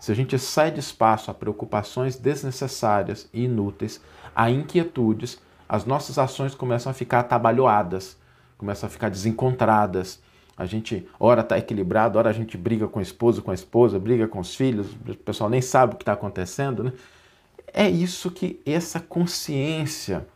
Se 0.00 0.12
a 0.12 0.14
gente 0.14 0.38
cede 0.38 0.80
espaço 0.80 1.30
a 1.30 1.34
preocupações 1.34 2.16
desnecessárias 2.16 3.28
e 3.32 3.44
inúteis, 3.44 4.00
a 4.34 4.50
inquietudes, 4.50 5.40
as 5.68 5.84
nossas 5.84 6.18
ações 6.18 6.54
começam 6.54 6.90
a 6.90 6.94
ficar 6.94 7.20
atabalhoadas, 7.20 8.16
começam 8.56 8.86
a 8.86 8.90
ficar 8.90 9.08
desencontradas. 9.08 10.20
A 10.56 10.64
gente, 10.64 11.06
ora 11.20 11.42
está 11.42 11.58
equilibrado, 11.58 12.18
ora 12.18 12.30
a 12.30 12.32
gente 12.32 12.56
briga 12.56 12.88
com 12.88 12.98
o 12.98 13.02
esposo, 13.02 13.42
com 13.42 13.50
a 13.50 13.54
esposa, 13.54 13.98
briga 13.98 14.26
com 14.26 14.40
os 14.40 14.54
filhos, 14.54 14.88
o 15.06 15.14
pessoal 15.16 15.50
nem 15.50 15.60
sabe 15.60 15.94
o 15.94 15.96
que 15.96 16.02
está 16.02 16.12
acontecendo. 16.12 16.84
Né? 16.84 16.92
É 17.72 17.88
isso 17.88 18.30
que 18.30 18.60
essa 18.64 18.98
consciência 18.98 20.26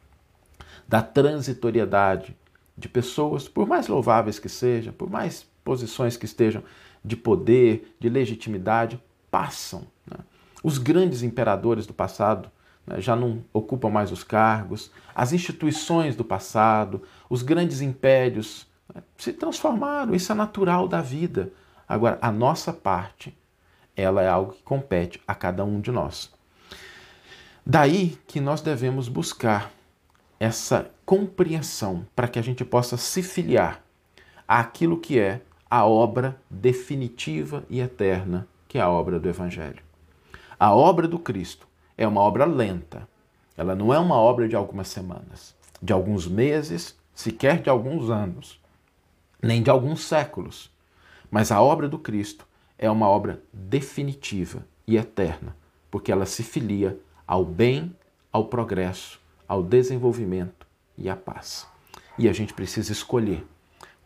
da 0.86 1.00
transitoriedade 1.00 2.36
de 2.76 2.88
pessoas, 2.88 3.48
por 3.48 3.66
mais 3.66 3.88
louváveis 3.88 4.38
que 4.38 4.48
sejam, 4.48 4.92
por 4.92 5.08
mais 5.08 5.46
posições 5.64 6.16
que 6.16 6.24
estejam 6.24 6.62
de 7.02 7.16
poder, 7.16 7.96
de 7.98 8.08
legitimidade, 8.08 9.00
passam. 9.30 9.86
Né? 10.06 10.18
Os 10.62 10.76
grandes 10.76 11.22
imperadores 11.22 11.86
do 11.86 11.94
passado 11.94 12.50
já 12.98 13.14
não 13.14 13.44
ocupam 13.52 13.88
mais 13.88 14.10
os 14.10 14.24
cargos, 14.24 14.90
as 15.14 15.32
instituições 15.32 16.16
do 16.16 16.24
passado, 16.24 17.02
os 17.28 17.42
grandes 17.42 17.80
impérios 17.80 18.66
né, 18.92 19.02
se 19.16 19.32
transformaram, 19.32 20.14
isso 20.14 20.32
é 20.32 20.34
natural 20.34 20.88
da 20.88 21.00
vida. 21.00 21.52
Agora, 21.88 22.18
a 22.20 22.30
nossa 22.30 22.72
parte, 22.72 23.36
ela 23.96 24.22
é 24.22 24.28
algo 24.28 24.52
que 24.52 24.62
compete 24.62 25.20
a 25.26 25.34
cada 25.34 25.64
um 25.64 25.80
de 25.80 25.90
nós. 25.90 26.32
Daí 27.64 28.18
que 28.26 28.40
nós 28.40 28.60
devemos 28.60 29.08
buscar 29.08 29.70
essa 30.38 30.90
compreensão 31.04 32.06
para 32.16 32.28
que 32.28 32.38
a 32.38 32.42
gente 32.42 32.64
possa 32.64 32.96
se 32.96 33.22
filiar 33.22 33.82
àquilo 34.48 34.98
que 34.98 35.18
é 35.18 35.42
a 35.70 35.84
obra 35.84 36.40
definitiva 36.48 37.62
e 37.68 37.80
eterna, 37.80 38.48
que 38.66 38.78
é 38.78 38.80
a 38.80 38.88
obra 38.88 39.20
do 39.20 39.28
Evangelho. 39.28 39.82
A 40.58 40.74
obra 40.74 41.06
do 41.06 41.18
Cristo 41.18 41.68
é 42.00 42.08
uma 42.08 42.22
obra 42.22 42.46
lenta. 42.46 43.06
Ela 43.54 43.74
não 43.74 43.92
é 43.92 43.98
uma 43.98 44.16
obra 44.16 44.48
de 44.48 44.56
algumas 44.56 44.88
semanas, 44.88 45.54
de 45.82 45.92
alguns 45.92 46.26
meses, 46.26 46.98
sequer 47.14 47.60
de 47.60 47.68
alguns 47.68 48.08
anos, 48.08 48.58
nem 49.42 49.62
de 49.62 49.68
alguns 49.68 50.02
séculos. 50.04 50.72
Mas 51.30 51.52
a 51.52 51.60
obra 51.60 51.86
do 51.86 51.98
Cristo 51.98 52.48
é 52.78 52.90
uma 52.90 53.06
obra 53.06 53.42
definitiva 53.52 54.66
e 54.86 54.96
eterna, 54.96 55.54
porque 55.90 56.10
ela 56.10 56.24
se 56.24 56.42
filia 56.42 56.98
ao 57.26 57.44
bem, 57.44 57.94
ao 58.32 58.46
progresso, 58.46 59.20
ao 59.46 59.62
desenvolvimento 59.62 60.66
e 60.96 61.10
à 61.10 61.14
paz. 61.14 61.66
E 62.16 62.30
a 62.30 62.32
gente 62.32 62.54
precisa 62.54 62.92
escolher 62.92 63.46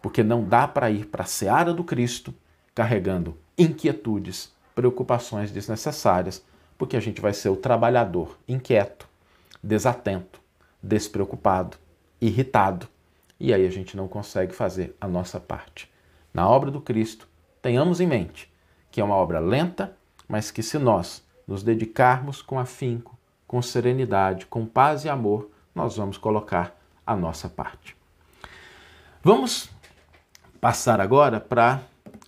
porque 0.02 0.24
não 0.24 0.44
dá 0.44 0.66
para 0.66 0.90
ir 0.90 1.06
para 1.06 1.22
a 1.22 1.26
seara 1.26 1.72
do 1.72 1.84
Cristo 1.84 2.34
carregando 2.74 3.38
inquietudes, 3.56 4.52
preocupações 4.74 5.52
desnecessárias, 5.52 6.44
porque 6.84 6.98
a 6.98 7.00
gente 7.00 7.18
vai 7.18 7.32
ser 7.32 7.48
o 7.48 7.56
trabalhador 7.56 8.38
inquieto, 8.46 9.08
desatento, 9.62 10.38
despreocupado, 10.82 11.78
irritado, 12.20 12.86
e 13.40 13.54
aí 13.54 13.66
a 13.66 13.70
gente 13.70 13.96
não 13.96 14.06
consegue 14.06 14.54
fazer 14.54 14.94
a 15.00 15.08
nossa 15.08 15.40
parte. 15.40 15.90
Na 16.34 16.46
obra 16.46 16.70
do 16.70 16.82
Cristo, 16.82 17.26
tenhamos 17.62 18.02
em 18.02 18.06
mente 18.06 18.52
que 18.90 19.00
é 19.00 19.04
uma 19.04 19.14
obra 19.14 19.38
lenta, 19.38 19.96
mas 20.28 20.50
que 20.50 20.62
se 20.62 20.78
nós 20.78 21.24
nos 21.48 21.62
dedicarmos 21.62 22.42
com 22.42 22.58
afinco, 22.58 23.18
com 23.46 23.62
serenidade, 23.62 24.44
com 24.44 24.66
paz 24.66 25.06
e 25.06 25.08
amor, 25.08 25.50
nós 25.74 25.96
vamos 25.96 26.18
colocar 26.18 26.78
a 27.06 27.16
nossa 27.16 27.48
parte. 27.48 27.96
Vamos 29.22 29.70
passar 30.60 31.00
agora 31.00 31.40
para 31.40 31.80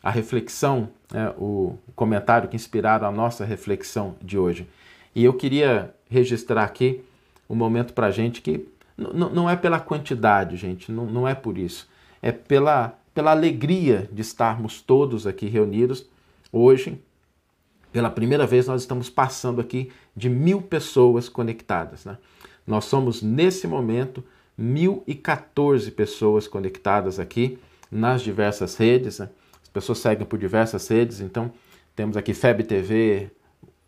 a 0.06 0.10
reflexão, 0.10 0.88
né, 1.12 1.34
o 1.36 1.76
comentário 1.96 2.48
que 2.48 2.54
inspiraram 2.54 3.08
a 3.08 3.10
nossa 3.10 3.44
reflexão 3.44 4.14
de 4.22 4.38
hoje. 4.38 4.64
E 5.12 5.24
eu 5.24 5.34
queria 5.34 5.92
registrar 6.08 6.62
aqui 6.62 7.02
um 7.50 7.56
momento 7.56 7.92
para 7.92 8.06
a 8.06 8.10
gente 8.12 8.40
que 8.40 8.68
não 8.96 9.50
é 9.50 9.56
pela 9.56 9.80
quantidade, 9.80 10.56
gente, 10.56 10.92
não, 10.92 11.06
não 11.06 11.26
é 11.26 11.34
por 11.34 11.58
isso. 11.58 11.88
É 12.22 12.30
pela, 12.30 12.96
pela 13.12 13.32
alegria 13.32 14.08
de 14.12 14.22
estarmos 14.22 14.80
todos 14.80 15.26
aqui 15.26 15.46
reunidos 15.46 16.06
hoje. 16.52 17.02
Pela 17.92 18.08
primeira 18.08 18.46
vez, 18.46 18.68
nós 18.68 18.82
estamos 18.82 19.10
passando 19.10 19.60
aqui 19.60 19.90
de 20.14 20.30
mil 20.30 20.62
pessoas 20.62 21.28
conectadas. 21.28 22.04
Né? 22.04 22.16
Nós 22.64 22.84
somos, 22.84 23.22
nesse 23.22 23.66
momento, 23.66 24.22
1.014 24.56 25.92
pessoas 25.92 26.46
conectadas 26.46 27.18
aqui 27.18 27.58
nas 27.90 28.22
diversas 28.22 28.76
redes. 28.76 29.18
Né? 29.18 29.28
As 29.76 29.84
pessoas 29.84 29.98
seguem 29.98 30.26
por 30.26 30.38
diversas 30.38 30.88
redes, 30.88 31.20
então 31.20 31.52
temos 31.94 32.16
aqui 32.16 32.32
FEB 32.32 32.64
TV, 32.64 33.30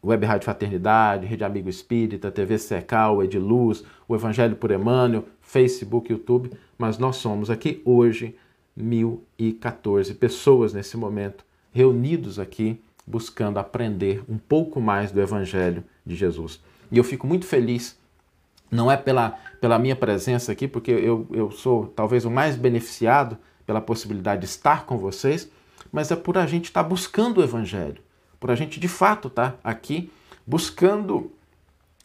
Web 0.05 0.27
Rádio 0.27 0.45
Fraternidade, 0.45 1.25
Rede 1.25 1.45
Amigo 1.45 1.71
Espírita, 1.71 2.31
TV 2.31 2.59
Secal, 2.59 3.25
Ediluz, 3.25 3.83
o 4.07 4.15
Evangelho 4.15 4.55
por 4.55 4.71
Emmanuel, 4.71 5.25
Facebook, 5.41 6.13
YouTube, 6.13 6.51
mas 6.77 6.99
nós 6.99 7.17
somos 7.17 7.49
aqui 7.49 7.81
hoje 7.87 8.37
1014 8.77 10.13
pessoas 10.13 10.75
nesse 10.75 10.95
momento 10.95 11.43
reunidos 11.73 12.39
aqui 12.39 12.79
buscando 13.07 13.59
aprender 13.59 14.23
um 14.29 14.37
pouco 14.37 14.83
mais 14.83 15.11
do 15.11 15.23
Evangelho 15.23 15.83
de 16.05 16.15
Jesus. 16.15 16.61
E 16.93 16.99
eu 16.99 17.03
fico 17.03 17.27
muito 17.27 17.47
feliz, 17.47 17.99
não 18.71 18.93
é 18.93 18.97
pela, 18.99 19.39
pela 19.59 19.79
minha 19.79 19.97
presença 19.97 20.53
aqui, 20.53 20.69
porque 20.69 20.91
eu, 20.91 21.27
eu 21.31 21.51
sou 21.51 21.87
talvez 21.87 22.27
o 22.27 22.31
mais 22.31 22.57
beneficiado 22.57 23.39
pela 23.65 23.81
possibilidade 23.81 24.43
de 24.43 24.47
estar 24.47 24.85
com 24.85 24.99
vocês, 24.99 25.51
mas 25.93 26.11
é 26.11 26.17
por 26.17 26.39
a 26.39 26.47
gente 26.47 26.67
estar 26.67 26.83
tá 26.83 26.89
buscando 26.89 27.39
o 27.39 27.43
Evangelho, 27.43 28.01
por 28.39 28.51
a 28.51 28.55
gente 28.55 28.79
de 28.79 28.89
fato 28.89 29.29
estar 29.29 29.53
tá 29.53 29.59
aqui 29.63 30.11
buscando 30.47 31.31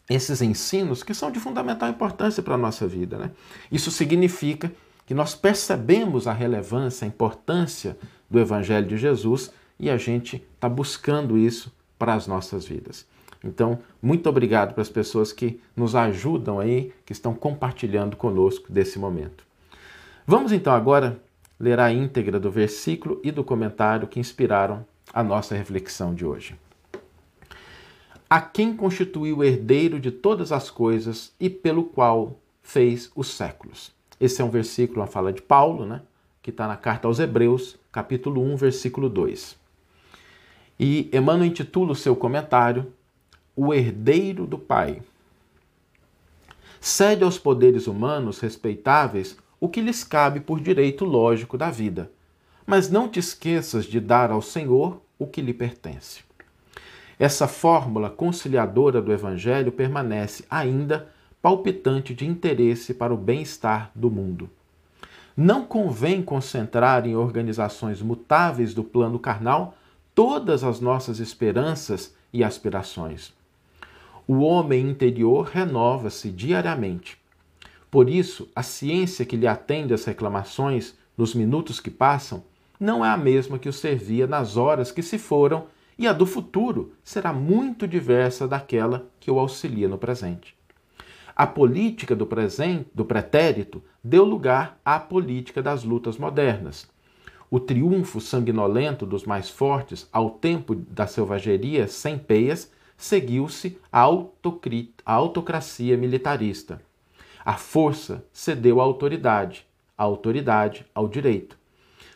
esses 0.08 0.42
ensinos 0.42 1.02
que 1.02 1.14
são 1.14 1.30
de 1.30 1.40
fundamental 1.40 1.88
importância 1.88 2.42
para 2.42 2.54
a 2.54 2.58
nossa 2.58 2.86
vida. 2.86 3.16
Né? 3.16 3.30
Isso 3.72 3.90
significa 3.90 4.70
que 5.06 5.14
nós 5.14 5.34
percebemos 5.34 6.26
a 6.26 6.32
relevância, 6.32 7.04
a 7.04 7.08
importância 7.08 7.96
do 8.28 8.38
Evangelho 8.38 8.86
de 8.86 8.96
Jesus 8.96 9.50
e 9.78 9.90
a 9.90 9.96
gente 9.96 10.42
está 10.54 10.68
buscando 10.68 11.36
isso 11.38 11.72
para 11.98 12.14
as 12.14 12.26
nossas 12.26 12.64
vidas. 12.64 13.06
Então, 13.42 13.78
muito 14.00 14.28
obrigado 14.28 14.72
para 14.72 14.82
as 14.82 14.88
pessoas 14.88 15.32
que 15.32 15.60
nos 15.76 15.94
ajudam 15.94 16.58
aí, 16.58 16.92
que 17.04 17.12
estão 17.12 17.34
compartilhando 17.34 18.16
conosco 18.16 18.72
desse 18.72 18.98
momento. 18.98 19.44
Vamos 20.26 20.52
então 20.52 20.72
agora 20.72 21.20
ler 21.58 21.78
a 21.78 21.92
íntegra 21.92 22.38
do 22.40 22.50
versículo 22.50 23.20
e 23.22 23.30
do 23.30 23.44
comentário 23.44 24.08
que 24.08 24.20
inspiraram 24.20 24.84
a 25.12 25.22
nossa 25.22 25.54
reflexão 25.54 26.14
de 26.14 26.24
hoje. 26.24 26.56
a 28.28 28.40
quem 28.40 28.74
constituiu 28.74 29.38
o 29.38 29.44
herdeiro 29.44 30.00
de 30.00 30.10
todas 30.10 30.50
as 30.50 30.68
coisas 30.68 31.32
e 31.38 31.48
pelo 31.48 31.84
qual 31.84 32.36
fez 32.62 33.08
os 33.14 33.28
séculos. 33.28 33.92
Esse 34.18 34.42
é 34.42 34.44
um 34.44 34.50
versículo, 34.50 35.00
uma 35.00 35.06
fala 35.06 35.32
de 35.32 35.40
Paulo, 35.40 35.86
né? 35.86 36.00
que 36.42 36.50
está 36.50 36.66
na 36.66 36.76
carta 36.76 37.06
aos 37.06 37.20
Hebreus, 37.20 37.76
capítulo 37.92 38.42
1, 38.42 38.56
versículo 38.56 39.08
2. 39.08 39.56
E 40.80 41.08
Emmanuel 41.12 41.46
intitula 41.46 41.92
o 41.92 41.96
seu 41.96 42.16
comentário 42.16 42.92
O 43.54 43.72
Herdeiro 43.72 44.46
do 44.46 44.58
Pai. 44.58 45.00
Cede 46.80 47.22
aos 47.24 47.38
poderes 47.38 47.86
humanos 47.86 48.40
respeitáveis 48.40 49.38
o 49.60 49.68
que 49.68 49.80
lhes 49.80 50.04
cabe 50.04 50.40
por 50.40 50.60
direito 50.60 51.04
lógico 51.04 51.56
da 51.56 51.70
vida, 51.70 52.10
mas 52.66 52.90
não 52.90 53.08
te 53.08 53.18
esqueças 53.18 53.84
de 53.84 54.00
dar 54.00 54.30
ao 54.30 54.42
Senhor 54.42 55.00
o 55.18 55.26
que 55.26 55.40
lhe 55.40 55.54
pertence. 55.54 56.22
Essa 57.18 57.46
fórmula 57.46 58.10
conciliadora 58.10 59.00
do 59.00 59.12
Evangelho 59.12 59.70
permanece 59.70 60.44
ainda 60.50 61.08
palpitante 61.40 62.14
de 62.14 62.26
interesse 62.26 62.94
para 62.94 63.14
o 63.14 63.16
bem-estar 63.16 63.90
do 63.94 64.10
mundo. 64.10 64.50
Não 65.36 65.64
convém 65.64 66.22
concentrar 66.22 67.06
em 67.06 67.16
organizações 67.16 68.00
mutáveis 68.00 68.72
do 68.72 68.82
plano 68.82 69.18
carnal 69.18 69.76
todas 70.14 70.64
as 70.64 70.80
nossas 70.80 71.18
esperanças 71.18 72.14
e 72.32 72.42
aspirações. 72.42 73.32
O 74.26 74.38
homem 74.38 74.88
interior 74.88 75.46
renova-se 75.46 76.30
diariamente. 76.30 77.18
Por 77.94 78.10
isso, 78.10 78.48
a 78.56 78.62
ciência 78.64 79.24
que 79.24 79.36
lhe 79.36 79.46
atende 79.46 79.94
às 79.94 80.04
reclamações 80.04 80.96
nos 81.16 81.32
minutos 81.32 81.78
que 81.78 81.92
passam 81.92 82.42
não 82.80 83.04
é 83.04 83.08
a 83.08 83.16
mesma 83.16 83.56
que 83.56 83.68
o 83.68 83.72
servia 83.72 84.26
nas 84.26 84.56
horas 84.56 84.90
que 84.90 85.00
se 85.00 85.16
foram, 85.16 85.66
e 85.96 86.08
a 86.08 86.12
do 86.12 86.26
futuro 86.26 86.92
será 87.04 87.32
muito 87.32 87.86
diversa 87.86 88.48
daquela 88.48 89.06
que 89.20 89.30
o 89.30 89.38
auxilia 89.38 89.86
no 89.86 89.96
presente. 89.96 90.56
A 91.36 91.46
política 91.46 92.16
do 92.16 92.26
presente, 92.26 92.88
do 92.92 93.04
pretérito, 93.04 93.80
deu 94.02 94.24
lugar 94.24 94.76
à 94.84 94.98
política 94.98 95.62
das 95.62 95.84
lutas 95.84 96.18
modernas. 96.18 96.88
O 97.48 97.60
triunfo 97.60 98.20
sanguinolento 98.20 99.06
dos 99.06 99.24
mais 99.24 99.48
fortes 99.48 100.08
ao 100.12 100.30
tempo 100.30 100.74
da 100.74 101.06
selvageria 101.06 101.86
sem 101.86 102.18
peias 102.18 102.72
seguiu-se 102.96 103.78
a 103.92 104.04
autocracia 105.06 105.96
militarista. 105.96 106.82
A 107.44 107.54
força 107.54 108.24
cedeu 108.32 108.80
à 108.80 108.84
autoridade, 108.84 109.66
a 109.98 110.02
autoridade 110.02 110.86
ao 110.94 111.06
direito. 111.06 111.58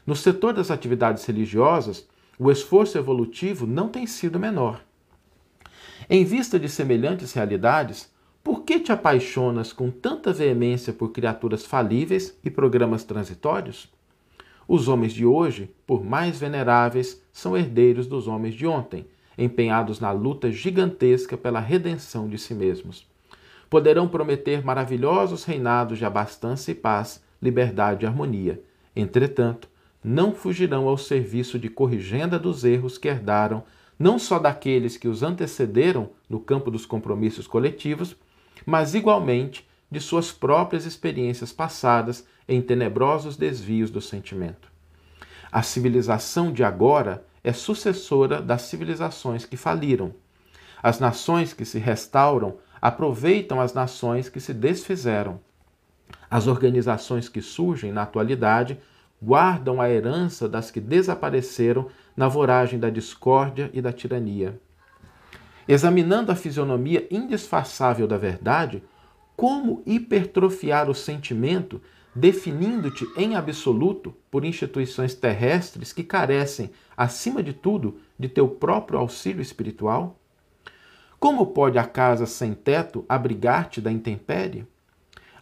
No 0.06 0.16
setor 0.16 0.54
das 0.54 0.70
atividades 0.70 1.24
religiosas, 1.26 2.08
o 2.38 2.50
esforço 2.50 2.96
evolutivo 2.96 3.66
não 3.66 3.88
tem 3.88 4.06
sido 4.06 4.38
menor. 4.38 4.80
Em 6.08 6.24
vista 6.24 6.58
de 6.58 6.66
semelhantes 6.66 7.34
realidades, 7.34 8.10
por 8.42 8.62
que 8.62 8.80
te 8.80 8.90
apaixonas 8.90 9.70
com 9.70 9.90
tanta 9.90 10.32
veemência 10.32 10.94
por 10.94 11.10
criaturas 11.10 11.66
falíveis 11.66 12.38
e 12.42 12.48
programas 12.48 13.04
transitórios? 13.04 13.92
Os 14.66 14.88
homens 14.88 15.12
de 15.12 15.26
hoje, 15.26 15.70
por 15.86 16.02
mais 16.02 16.40
veneráveis, 16.40 17.22
são 17.30 17.54
herdeiros 17.54 18.06
dos 18.06 18.26
homens 18.26 18.54
de 18.54 18.66
ontem, 18.66 19.06
empenhados 19.36 20.00
na 20.00 20.10
luta 20.10 20.50
gigantesca 20.50 21.36
pela 21.36 21.60
redenção 21.60 22.26
de 22.28 22.38
si 22.38 22.54
mesmos. 22.54 23.06
Poderão 23.68 24.08
prometer 24.08 24.64
maravilhosos 24.64 25.44
reinados 25.44 25.98
de 25.98 26.04
abastança 26.04 26.70
e 26.70 26.74
paz, 26.74 27.22
liberdade 27.40 28.04
e 28.04 28.08
harmonia. 28.08 28.62
Entretanto, 28.96 29.68
não 30.02 30.32
fugirão 30.32 30.88
ao 30.88 30.96
serviço 30.96 31.58
de 31.58 31.68
corrigenda 31.68 32.38
dos 32.38 32.64
erros 32.64 32.96
que 32.96 33.08
herdaram, 33.08 33.64
não 33.98 34.18
só 34.18 34.38
daqueles 34.38 34.96
que 34.96 35.08
os 35.08 35.22
antecederam 35.22 36.10
no 36.28 36.40
campo 36.40 36.70
dos 36.70 36.86
compromissos 36.86 37.46
coletivos, 37.46 38.16
mas 38.64 38.94
igualmente 38.94 39.68
de 39.90 40.00
suas 40.00 40.30
próprias 40.30 40.84
experiências 40.84 41.52
passadas 41.52 42.26
em 42.48 42.60
tenebrosos 42.62 43.36
desvios 43.36 43.90
do 43.90 44.00
sentimento. 44.00 44.70
A 45.50 45.62
civilização 45.62 46.52
de 46.52 46.62
agora 46.62 47.24
é 47.42 47.52
sucessora 47.52 48.40
das 48.40 48.62
civilizações 48.62 49.44
que 49.44 49.56
faliram. 49.56 50.14
As 50.82 51.00
nações 51.00 51.52
que 51.52 51.64
se 51.64 51.78
restauram 51.78 52.56
aproveitam 52.80 53.60
as 53.60 53.74
nações 53.74 54.28
que 54.28 54.40
se 54.40 54.54
desfizeram. 54.54 55.40
As 56.30 56.46
organizações 56.46 57.28
que 57.28 57.40
surgem 57.40 57.92
na 57.92 58.02
atualidade 58.02 58.78
guardam 59.20 59.80
a 59.80 59.90
herança 59.90 60.48
das 60.48 60.70
que 60.70 60.80
desapareceram 60.80 61.88
na 62.16 62.28
voragem 62.28 62.78
da 62.78 62.90
discórdia 62.90 63.70
e 63.72 63.80
da 63.80 63.92
tirania. 63.92 64.60
Examinando 65.66 66.32
a 66.32 66.36
fisionomia 66.36 67.06
indisfarçável 67.10 68.06
da 68.06 68.16
verdade, 68.16 68.82
como 69.36 69.82
hipertrofiar 69.86 70.88
o 70.88 70.94
sentimento, 70.94 71.80
definindo-te 72.14 73.06
em 73.16 73.36
absoluto 73.36 74.14
por 74.30 74.44
instituições 74.44 75.14
terrestres 75.14 75.92
que 75.92 76.02
carecem, 76.02 76.70
acima 76.96 77.42
de 77.42 77.52
tudo, 77.52 77.98
de 78.18 78.28
teu 78.28 78.48
próprio 78.48 78.98
auxílio 78.98 79.42
espiritual? 79.42 80.18
Como 81.18 81.46
pode 81.46 81.78
a 81.78 81.84
casa 81.84 82.26
sem 82.26 82.54
teto 82.54 83.04
abrigar-te 83.08 83.80
da 83.80 83.90
intempérie? 83.90 84.66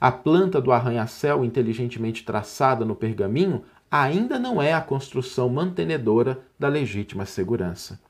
A 0.01 0.11
planta 0.11 0.61
do 0.61 0.73
arranha-céu 0.73 1.45
inteligentemente 1.45 2.25
traçada 2.25 2.85
no 2.85 2.95
pergaminho 2.95 3.63
ainda 3.91 4.39
não 4.39 4.61
é 4.61 4.73
a 4.73 4.81
construção 4.81 5.49
mantenedora 5.49 6.41
da 6.59 6.69
legítima 6.69 7.27
segurança. 7.27 8.01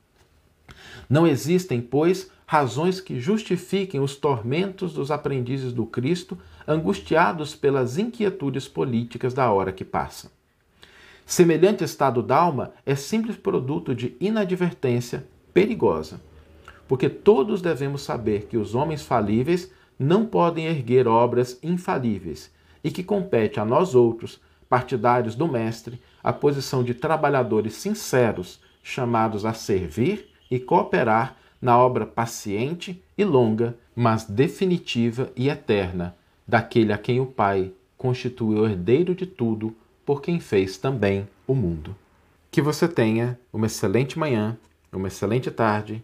Não 1.09 1.27
existem, 1.27 1.81
pois, 1.81 2.31
razões 2.45 3.01
que 3.01 3.19
justifiquem 3.19 3.99
os 3.99 4.15
tormentos 4.15 4.93
dos 4.93 5.11
aprendizes 5.11 5.73
do 5.73 5.85
Cristo, 5.85 6.37
angustiados 6.65 7.53
pelas 7.53 7.97
inquietudes 7.97 8.67
políticas 8.67 9.33
da 9.33 9.51
hora 9.51 9.73
que 9.73 9.83
passa. 9.83 10.31
Semelhante 11.25 11.83
estado 11.83 12.23
d'alma 12.23 12.71
é 12.85 12.95
simples 12.95 13.35
produto 13.35 13.93
de 13.93 14.15
inadvertência 14.19 15.27
perigosa, 15.53 16.21
porque 16.87 17.09
todos 17.09 17.61
devemos 17.61 18.01
saber 18.01 18.45
que 18.45 18.57
os 18.57 18.73
homens 18.73 19.01
falíveis 19.01 19.71
não 19.99 20.25
podem 20.25 20.65
erguer 20.65 21.07
obras 21.07 21.59
infalíveis 21.61 22.51
e 22.83 22.91
que 22.91 23.03
compete 23.03 23.59
a 23.59 23.65
nós 23.65 23.95
outros, 23.95 24.39
partidários 24.69 25.35
do 25.35 25.47
Mestre, 25.47 25.99
a 26.23 26.31
posição 26.31 26.83
de 26.83 26.93
trabalhadores 26.93 27.73
sinceros, 27.73 28.59
chamados 28.83 29.45
a 29.45 29.53
servir 29.53 30.29
e 30.49 30.59
cooperar 30.59 31.35
na 31.61 31.77
obra 31.77 32.05
paciente 32.05 33.01
e 33.17 33.25
longa, 33.25 33.75
mas 33.95 34.23
definitiva 34.23 35.31
e 35.35 35.49
eterna, 35.49 36.15
daquele 36.47 36.93
a 36.93 36.97
quem 36.97 37.19
o 37.19 37.25
Pai 37.25 37.71
constituiu 37.97 38.65
herdeiro 38.65 39.15
de 39.15 39.25
tudo, 39.25 39.75
por 40.05 40.21
quem 40.21 40.39
fez 40.39 40.77
também 40.77 41.27
o 41.47 41.55
mundo. 41.55 41.95
Que 42.51 42.61
você 42.61 42.87
tenha 42.87 43.37
uma 43.51 43.65
excelente 43.65 44.17
manhã, 44.17 44.57
uma 44.93 45.07
excelente 45.07 45.51
tarde 45.51 46.03